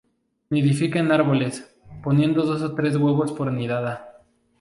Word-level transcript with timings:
Nidifica 0.49 0.97
en 0.97 1.11
árboles, 1.11 1.71
poniendo 2.03 2.41
dos 2.43 2.63
o 2.63 2.73
tres 2.73 2.95
huevos 2.97 3.31
por 3.33 3.51
nidada. 3.51 4.19